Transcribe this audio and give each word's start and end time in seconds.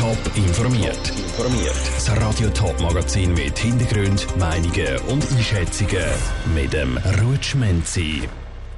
Top 0.00 0.16
informiert. 0.34 1.10
Informiert. 1.10 1.76
Das 1.94 2.10
Radio 2.16 2.48
Top 2.48 2.80
Magazin 2.80 3.34
mit 3.34 3.58
Hintergrund, 3.58 4.26
Meinungen 4.38 4.96
und 5.08 5.30
Einschätzungen 5.30 6.06
mit 6.54 6.72
dem 6.72 6.96
Rutschmenzi. 7.22 8.26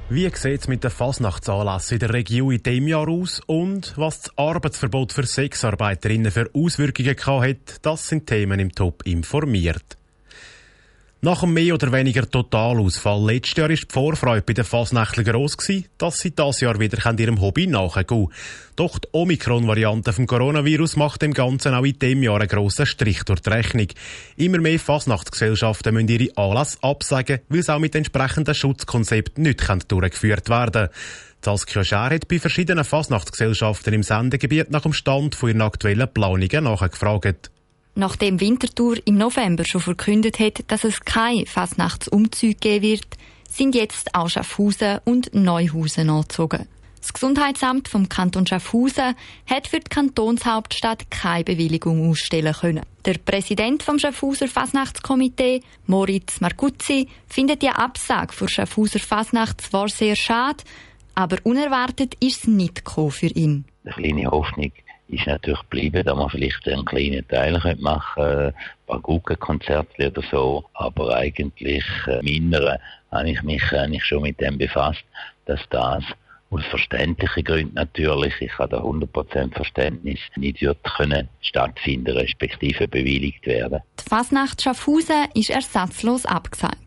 Wie 0.09 0.29
sieht 0.35 0.59
es 0.59 0.67
mit 0.67 0.83
den 0.83 0.91
Fasnachtsanlässen 0.91 1.95
in 1.95 1.99
der 1.99 2.13
Region 2.13 2.51
in 2.51 2.61
diesem 2.61 2.87
Jahr 2.89 3.07
aus 3.07 3.41
und 3.45 3.93
was 3.95 4.23
das 4.23 4.37
Arbeitsverbot 4.37 5.13
für 5.13 5.25
Sexarbeiterinnen 5.25 6.29
für 6.29 6.49
Auswirkungen 6.53 7.15
hat, 7.15 7.77
das 7.83 8.09
sind 8.09 8.27
Themen 8.27 8.59
im 8.59 8.73
Top 8.73 9.03
informiert. 9.05 9.97
Nach 11.25 11.41
einem 11.41 11.53
mehr 11.53 11.73
oder 11.75 11.89
weniger 11.93 12.29
Totalausfall 12.29 13.25
letztes 13.25 13.55
Jahr 13.55 13.69
war 13.69 13.75
die 13.77 13.87
Vorfreude 13.87 14.41
bei 14.41 14.51
den 14.51 14.65
Fasnächtlichen 14.65 15.31
gross, 15.31 15.55
dass 15.97 16.19
sie 16.19 16.31
dieses 16.31 16.59
Jahr 16.59 16.77
wieder 16.81 17.17
ihrem 17.17 17.39
Hobby 17.39 17.65
nachgehen 17.65 18.07
können. 18.07 18.27
Doch 18.75 18.99
die 18.99 19.07
Omikron-Variante 19.13 20.11
des 20.11 20.27
Coronavirus 20.27 20.97
macht 20.97 21.21
dem 21.21 21.33
Ganzen 21.33 21.75
auch 21.75 21.85
in 21.85 21.97
diesem 21.97 22.23
Jahr 22.23 22.41
einen 22.41 22.49
grossen 22.49 22.85
Strich 22.85 23.23
durch 23.23 23.39
die 23.39 23.51
Rechnung. 23.51 23.87
Immer 24.35 24.57
mehr 24.57 24.77
Fasnachtsgesellschaften 24.77 25.93
müssen 25.93 26.09
ihre 26.09 26.35
Anlässe 26.35 26.79
absagen, 26.81 27.39
weil 27.47 27.59
es 27.59 27.69
auch 27.69 27.79
mit 27.79 27.95
entsprechenden 27.95 28.53
Schutzkonzepten 28.53 29.43
nicht 29.43 29.63
durchgeführt 29.87 30.49
werden 30.49 30.89
kann. 30.89 30.89
Saskia 31.41 31.85
Schär 31.85 32.09
hat 32.09 32.27
bei 32.27 32.37
verschiedenen 32.37 32.83
Fasnachtsgesellschaften 32.83 33.93
im 33.93 34.03
Sendegebiet 34.03 34.71
nach 34.71 34.81
dem 34.81 34.91
Stand 34.91 35.35
von 35.35 35.47
ihren 35.47 35.61
aktuellen 35.61 36.13
Planungen 36.13 36.65
nachgefragt. 36.65 37.52
Nachdem 37.95 38.39
Winterthur 38.39 38.97
im 39.05 39.17
November 39.17 39.65
schon 39.65 39.81
verkündet 39.81 40.39
hat, 40.39 40.63
dass 40.67 40.83
es 40.83 41.01
keine 41.01 41.45
Fasnachtsumzüge 41.45 42.55
geben 42.55 42.83
wird, 42.83 43.07
sind 43.47 43.75
jetzt 43.75 44.15
auch 44.15 44.29
Schaffhausen 44.29 44.99
und 45.05 45.33
Neuhausen 45.35 46.09
angezogen. 46.09 46.67
Das 47.03 47.11
Gesundheitsamt 47.11 47.89
vom 47.89 48.07
Kanton 48.07 48.47
Schaffhausen 48.47 49.15
hat 49.45 49.67
für 49.67 49.79
die 49.79 49.89
Kantonshauptstadt 49.89 51.11
keine 51.11 51.43
Bewilligung 51.43 52.09
ausstellen 52.09 52.53
können. 52.53 52.85
Der 53.03 53.15
Präsident 53.15 53.83
vom 53.83 53.99
Schaffhauser 53.99 54.47
Fasnachtskomitee, 54.47 55.61
Moritz 55.85 56.39
Marcuzzi, 56.39 57.09
findet 57.27 57.61
die 57.61 57.69
Absage 57.69 58.33
für 58.33 58.47
Schaffhauser 58.47 58.99
Fasnacht 58.99 59.59
zwar 59.59 59.89
sehr 59.89 60.15
schade, 60.15 60.63
aber 61.13 61.37
unerwartet 61.43 62.15
ist 62.21 62.43
es 62.43 62.47
nicht 62.47 62.83
für 62.87 63.27
ihn. 63.27 63.65
Eine 63.83 63.93
kleine 63.93 64.31
Hoffnung 64.31 64.71
ist 65.13 65.27
natürlich 65.27 65.61
geblieben, 65.61 66.03
dass 66.03 66.15
man 66.15 66.29
vielleicht 66.29 66.67
einen 66.67 66.85
kleinen 66.85 67.27
Teil 67.27 67.59
machen 67.79 68.01
könnte, 68.15 68.53
ein 68.55 68.85
paar 68.87 68.99
Guggenkonzerte 68.99 70.07
oder 70.07 70.23
so. 70.29 70.65
Aber 70.73 71.15
eigentlich, 71.15 71.85
äh, 72.07 72.21
mindere, 72.21 72.79
habe 73.11 73.29
ich 73.29 73.41
mich 73.43 73.63
eigentlich 73.71 74.03
schon 74.03 74.23
mit 74.23 74.39
dem 74.39 74.57
befasst, 74.57 75.03
dass 75.45 75.61
das 75.69 76.03
aus 76.53 76.63
verständlichen 76.65 77.43
Gründen 77.43 77.73
natürlich, 77.73 78.33
ich 78.39 78.57
habe 78.59 78.69
da 78.69 78.83
100% 78.83 79.53
Verständnis, 79.55 80.19
nicht 80.35 80.61
wird 80.61 80.83
können 80.83 81.27
stattfinden, 81.41 82.15
respektive 82.15 82.87
bewilligt 82.87 83.45
werden. 83.47 83.79
Die 83.99 84.09
Fasnacht 84.09 84.61
Schaffhausen 84.61 85.27
ist 85.33 85.49
ersatzlos 85.49 86.25
abgesagt. 86.25 86.82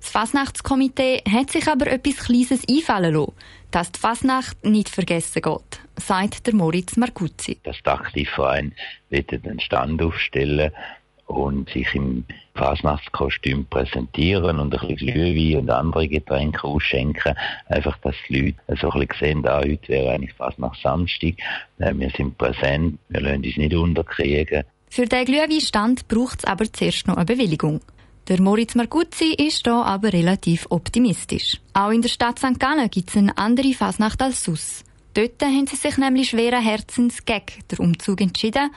Das 0.00 0.10
Fasnachtskomitee 0.10 1.22
hat 1.30 1.50
sich 1.50 1.66
aber 1.68 1.88
etwas 1.88 2.16
Kleines 2.26 2.62
einfallen 2.68 3.14
lassen, 3.14 3.32
dass 3.70 3.92
die 3.92 4.00
Fasnacht 4.00 4.64
nicht 4.64 4.88
vergessen 4.88 5.42
geht 5.42 5.80
sagt 5.98 6.46
der 6.46 6.54
Moritz 6.54 6.96
Marcuzzi. 6.96 7.58
Das 7.64 7.76
Dachtivverein 7.82 8.74
wird 9.10 9.32
einen 9.32 9.60
Stand 9.60 10.00
aufstellen 10.02 10.72
und 11.26 11.68
sich 11.70 11.94
im 11.94 12.24
Fasnachtskostüm 12.54 13.66
präsentieren 13.66 14.58
und 14.58 14.74
ein 14.74 14.88
bisschen 14.88 14.96
Glühwein 14.96 15.60
und 15.60 15.70
andere 15.70 16.08
Getränke 16.08 16.64
ausschenken. 16.64 17.34
Einfach, 17.66 17.98
dass 17.98 18.14
die 18.28 18.40
Leute 18.40 18.80
so 18.80 18.90
ein 18.90 19.06
bisschen 19.06 19.18
sehen, 19.20 19.42
da 19.42 19.58
heute 19.58 19.88
wäre 19.88 20.14
eigentlich 20.14 20.32
Fasnacht 20.32 20.80
Samstag. 20.82 21.34
Wir 21.76 22.10
sind 22.16 22.38
präsent, 22.38 22.98
wir 23.08 23.20
lassen 23.20 23.44
uns 23.44 23.56
nicht 23.56 23.74
unterkriegen. 23.74 24.64
Für 24.90 25.04
den 25.04 25.24
Glühweinstand 25.26 26.08
braucht 26.08 26.38
es 26.38 26.44
aber 26.46 26.72
zuerst 26.72 27.06
noch 27.06 27.16
eine 27.16 27.26
Bewilligung. 27.26 27.80
Der 28.28 28.42
Moritz 28.42 28.74
Marcuzzi 28.74 29.32
ist 29.38 29.66
da 29.66 29.84
aber 29.84 30.12
relativ 30.12 30.66
optimistisch. 30.68 31.62
Auch 31.72 31.88
in 31.88 32.02
der 32.02 32.10
Stadt 32.10 32.38
St. 32.38 32.60
Gallen 32.60 32.90
gibt 32.90 33.08
es 33.08 33.16
eine 33.16 33.38
andere 33.38 33.72
Fasnacht 33.72 34.20
als 34.20 34.44
Sus. 34.44 34.84
Dort 35.14 35.40
haben 35.40 35.66
sie 35.66 35.76
sich 35.76 35.96
nämlich 35.96 36.28
schweren 36.28 36.62
Herzens 36.62 37.24
gegen 37.24 37.64
den 37.70 37.78
Umzug 37.78 38.20
entschieden, 38.20 38.70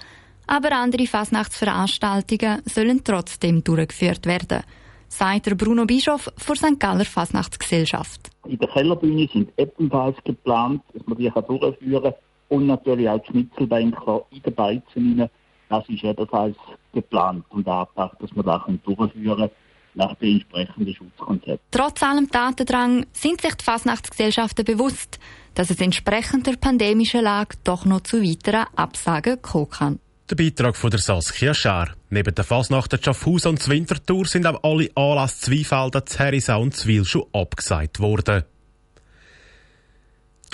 aber 0.47 0.71
andere 0.71 1.05
Fasnachtsveranstaltungen 1.05 2.61
sollen 2.63 3.03
trotzdem 3.03 3.61
durchgeführt 3.61 4.25
werden, 4.25 4.63
sagt 5.09 5.47
der 5.47 5.55
Bruno 5.55 5.85
Bischof 5.85 6.31
von 6.37 6.55
St. 6.55 6.79
Galler 6.79 7.03
Fasnachtsgesellschaft. 7.03 8.29
In 8.47 8.57
der 8.57 8.69
Kellerbühne 8.69 9.27
sind 9.33 9.51
ebenfalls 9.57 10.15
geplant, 10.23 10.81
dass 10.93 11.05
man 11.05 11.17
die 11.17 11.29
durchführen 11.29 12.03
kann 12.03 12.13
und 12.47 12.67
natürlich 12.67 13.09
auch 13.09 13.21
die 13.23 13.31
Schnitzelbänke 13.31 14.23
in 14.31 14.41
den 14.43 14.55
Beizen 14.55 15.29
Das 15.67 15.89
ist 15.89 16.05
ebenfalls 16.05 16.55
geplant 16.93 17.45
und 17.49 17.67
angebracht, 17.67 18.17
dass 18.19 18.33
man 18.35 18.45
das 18.45 18.61
durchführen 18.83 19.37
kann 19.37 19.49
nach 19.93 20.15
dem 20.15 20.35
entsprechenden 20.35 20.95
Schutzkonzept. 20.95 21.63
Trotz 21.71 22.01
allem 22.03 22.29
Datendrang 22.29 23.05
sind 23.11 23.41
sich 23.41 23.55
die 23.55 23.63
Fasnachtsgesellschaften 23.63 24.65
bewusst, 24.65 25.19
dass 25.53 25.69
es 25.69 25.81
entsprechend 25.81 26.47
der 26.47 26.55
pandemischen 26.55 27.21
Lage 27.21 27.57
doch 27.63 27.85
noch 27.85 28.01
zu 28.01 28.21
weiteren 28.21 28.67
Absagen 28.75 29.41
kommen 29.41 29.69
kann. 29.69 29.99
Der 30.29 30.35
Beitrag 30.37 30.77
von 30.77 30.89
der 30.89 30.99
Saskia 31.01 31.53
Schär. 31.53 31.89
Neben 32.09 32.33
der 32.33 32.45
Fasnacht 32.45 32.93
der 32.93 32.99
Schaffhausen 33.03 33.51
und 33.51 33.67
Winterthur 33.67 34.25
sind 34.25 34.47
auch 34.47 34.63
alle 34.63 34.89
Anlässe 34.95 35.41
Zweifelder, 35.41 36.03
Herisau 36.17 36.61
und 36.61 36.73
Zwil 36.73 37.03
schon 37.03 37.25
abgesagt 37.33 37.99
worden. 37.99 38.43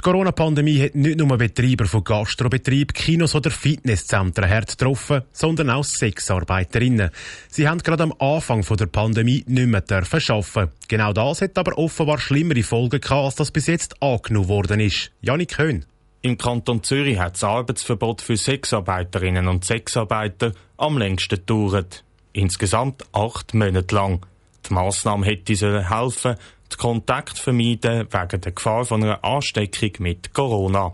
Die 0.07 0.11
Corona-Pandemie 0.13 0.81
hat 0.81 0.95
nicht 0.95 1.17
nur 1.17 1.37
Betreiber 1.37 1.85
von 1.85 2.01
Gastrobetrieben, 2.01 2.93
Kinos 2.93 3.35
oder 3.35 3.51
Fitnesszentren 3.51 4.49
hart 4.49 4.69
getroffen, 4.69 5.23
sondern 5.33 5.69
auch 5.69 5.83
Sexarbeiterinnen. 5.83 7.09
Sie 7.49 7.67
haben 7.67 7.79
gerade 7.79 8.03
am 8.03 8.13
Anfang 8.17 8.61
der 8.61 8.85
Pandemie 8.85 9.43
nicht 9.47 9.67
mehr 9.67 9.81
dürfen 9.81 10.21
arbeiten. 10.29 10.71
Genau 10.87 11.11
das 11.11 11.41
hat 11.41 11.57
aber 11.57 11.77
offenbar 11.77 12.19
schlimmere 12.19 12.63
Folgen 12.63 13.01
gehabt, 13.01 13.25
als 13.25 13.35
das 13.35 13.51
bis 13.51 13.67
jetzt 13.67 14.01
angenommen 14.01 14.47
worden 14.47 14.79
ist. 14.79 15.11
Janik 15.19 15.57
Höhn. 15.57 15.83
Im 16.21 16.37
Kanton 16.37 16.83
Zürich 16.83 17.19
hat 17.19 17.33
das 17.33 17.43
Arbeitsverbot 17.43 18.21
für 18.21 18.37
Sexarbeiterinnen 18.37 19.49
und 19.49 19.65
Sexarbeiter 19.65 20.53
am 20.77 20.97
längsten 20.97 21.35
gedauert. 21.35 22.05
Insgesamt 22.31 23.03
acht 23.11 23.53
Monate 23.53 23.93
lang. 23.93 24.25
Die 24.69 24.73
Massnahme 24.73 25.25
hätte 25.25 25.89
helfen 25.89 26.37
den 26.71 26.77
Kontakt 26.77 27.37
vermeiden 27.37 28.07
wegen 28.11 28.41
der 28.41 28.51
Gefahr 28.51 28.85
von 28.85 29.03
einer 29.03 29.23
Ansteckung 29.23 29.91
mit 29.99 30.33
Corona. 30.33 30.93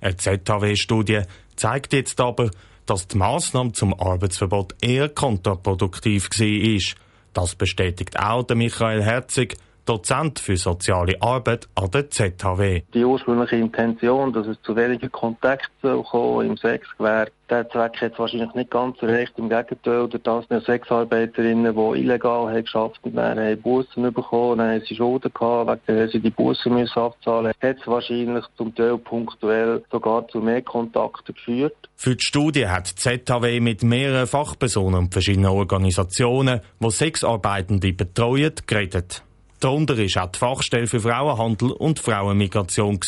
Eine 0.00 0.16
ZHW-Studie 0.16 1.22
zeigt 1.56 1.92
jetzt 1.92 2.20
aber, 2.20 2.50
dass 2.86 3.08
die 3.08 3.16
Massnahme 3.16 3.72
zum 3.72 3.98
Arbeitsverbot 3.98 4.74
eher 4.80 5.08
kontraproduktiv 5.08 6.28
war. 6.30 6.94
Das 7.32 7.54
bestätigt 7.54 8.18
auch 8.18 8.44
der 8.44 8.56
Michael 8.56 9.02
Herzig, 9.02 9.56
Dozent 9.84 10.38
für 10.38 10.56
soziale 10.56 11.20
Arbeit 11.20 11.68
an 11.74 11.90
der 11.90 12.10
ZHW. 12.10 12.82
Die 12.94 13.04
ursprüngliche 13.04 13.56
Intention, 13.56 14.32
dass 14.32 14.46
es 14.46 14.60
zu 14.62 14.74
weniger 14.76 15.08
Kontakten 15.08 16.04
im 16.42 16.56
Sexgewerbe, 16.56 17.32
der 17.50 17.68
Zweck 17.68 18.00
hat 18.00 18.18
wahrscheinlich 18.18 18.54
nicht 18.54 18.70
ganz 18.70 19.00
erreicht. 19.02 19.34
Im 19.36 19.50
Gegenteil, 19.50 20.08
durch 20.08 20.22
das 20.22 20.46
sind 20.48 20.64
Sexarbeiterinnen, 20.64 21.74
die 21.74 22.00
illegal 22.00 22.48
haben 22.48 22.64
geschafft 22.64 23.00
haben, 23.04 23.18
haben 23.18 23.62
Bussen 23.62 24.12
bekommen, 24.12 24.58
dann 24.58 24.70
haben 24.70 24.82
sie 24.88 24.96
Schulden 24.96 25.30
gehabt, 25.32 25.82
wegen 25.86 25.98
der 25.98 26.08
sie 26.08 26.20
die 26.20 26.30
Bussen 26.30 26.74
müssen 26.74 26.98
abzahlen 26.98 27.52
hat 27.60 27.76
es 27.80 27.86
wahrscheinlich 27.86 28.44
zum 28.56 28.74
Teil 28.74 28.98
punktuell 28.98 29.84
sogar 29.90 30.26
zu 30.28 30.38
mehr 30.38 30.62
Kontakten 30.62 31.34
geführt. 31.34 31.76
Für 31.96 32.16
die 32.16 32.24
Studie 32.24 32.68
hat 32.68 32.90
die 32.90 33.24
ZHW 33.24 33.60
mit 33.60 33.82
mehreren 33.82 34.26
Fachpersonen 34.26 35.00
und 35.00 35.12
verschiedenen 35.12 35.50
Organisationen, 35.50 36.60
die 36.80 36.90
Sexarbeitende 36.90 37.92
betreuen, 37.92 38.54
geredet. 38.66 39.22
Darunter 39.64 39.96
war 39.96 40.24
auch 40.24 40.30
die 40.30 40.38
Fachstelle 40.38 40.86
für 40.86 41.00
Frauenhandel 41.00 41.70
und 41.70 41.98
Frauenmigration. 41.98 43.00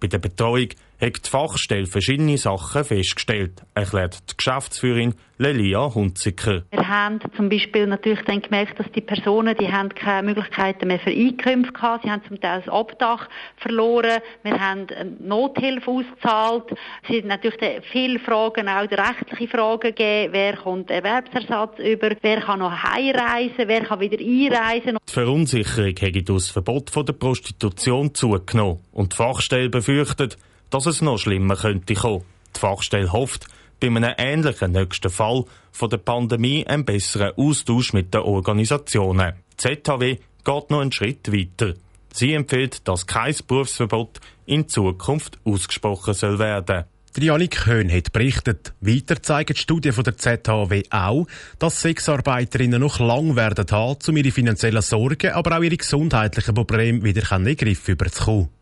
Bei 0.00 0.08
der 0.08 0.18
Betreuung 0.18 0.70
hat 1.02 1.26
die 1.26 1.30
Fachstelle 1.30 1.86
verschiedene 1.86 2.38
Sachen 2.38 2.84
festgestellt, 2.84 3.62
erklärt 3.74 4.18
die 4.30 4.36
Geschäftsführerin 4.36 5.14
Lelia 5.36 5.92
Hunziker. 5.92 6.62
Wir 6.70 6.88
haben 6.88 7.18
zum 7.34 7.48
Beispiel 7.48 7.88
natürlich 7.88 8.22
dann 8.24 8.40
gemerkt, 8.40 8.78
dass 8.78 8.86
die 8.92 9.00
Personen, 9.00 9.56
die 9.58 9.72
haben 9.72 9.88
keine 9.88 10.28
Möglichkeiten 10.28 10.86
mehr 10.86 11.00
für 11.00 11.10
Einkünfte 11.10 11.72
gehabt. 11.72 12.04
Sie 12.04 12.10
haben 12.10 12.22
zum 12.28 12.40
Teil 12.40 12.62
das 12.64 12.72
Obdach 12.72 13.28
verloren. 13.56 14.20
Wir 14.44 14.60
haben 14.60 14.86
Nothilfe 15.18 15.90
ausgezahlt. 15.90 16.70
Es 17.02 17.08
sind 17.08 17.26
natürlich 17.26 17.82
viele 17.90 18.20
Fragen, 18.20 18.68
auch 18.68 18.86
die 18.86 18.94
rechtliche 18.94 19.48
Fragen 19.48 19.80
gegeben. 19.80 20.32
Wer 20.32 20.56
kommt 20.56 20.90
Erwerbsersatz 20.92 21.80
über? 21.80 22.10
Wer 22.20 22.40
kann 22.42 22.60
noch 22.60 22.70
heimreisen? 22.70 23.66
Wer 23.66 23.84
kann 23.84 23.98
wieder 23.98 24.18
einreisen? 24.18 24.98
Die 25.08 25.12
Verunsicherung 25.12 25.96
hat 26.00 26.28
durch 26.28 26.44
das 26.44 26.50
Verbot 26.50 26.90
von 26.90 27.04
der 27.04 27.14
Prostitution 27.14 28.14
zugenommen. 28.14 28.78
Und 28.92 29.14
die 29.14 29.16
Fachstelle 29.16 29.68
befürchtet, 29.68 30.38
dass 30.72 30.86
es 30.86 31.02
noch 31.02 31.18
schlimmer 31.18 31.56
könnte 31.56 31.94
kommen. 31.94 32.24
Die 32.56 32.60
Fachstelle 32.60 33.12
hofft, 33.12 33.46
bei 33.78 33.88
einem 33.88 34.14
ähnlichen 34.16 34.72
nächsten 34.72 35.10
Fall 35.10 35.44
von 35.70 35.90
der 35.90 35.98
Pandemie 35.98 36.66
einen 36.66 36.84
besseren 36.84 37.32
Austausch 37.36 37.92
mit 37.92 38.14
den 38.14 38.22
Organisationen. 38.22 39.34
Die 39.52 39.82
ZHW 39.82 40.16
geht 40.44 40.70
noch 40.70 40.80
einen 40.80 40.92
Schritt 40.92 41.32
weiter. 41.32 41.74
Sie 42.12 42.32
empfiehlt, 42.32 42.86
dass 42.88 43.06
kein 43.06 43.34
Berufsverbot 43.46 44.20
in 44.46 44.68
Zukunft 44.68 45.38
ausgesprochen 45.44 46.14
soll 46.14 46.38
werden. 46.38 46.84
Der 47.16 47.22
Janik 47.22 47.66
Höhn 47.66 47.92
hat 47.92 48.12
berichtet. 48.12 48.72
Weiter 48.80 49.22
zeigen 49.22 49.54
die 49.54 49.60
Studien 49.60 49.92
von 49.92 50.04
der 50.04 50.16
ZHW 50.16 50.84
auch, 50.90 51.26
dass 51.58 51.82
Sexarbeiterinnen 51.82 52.80
noch 52.80 53.00
lang 53.00 53.36
werden 53.36 53.66
haben, 53.70 53.98
um 54.08 54.16
ihre 54.16 54.30
finanziellen 54.30 54.80
Sorgen, 54.80 55.32
aber 55.32 55.58
auch 55.58 55.62
ihre 55.62 55.76
gesundheitlichen 55.76 56.54
Probleme 56.54 57.02
wieder 57.04 57.30
in 57.36 57.44
den 57.44 57.56
Griff 57.56 57.88
überzukommen. 57.88 58.61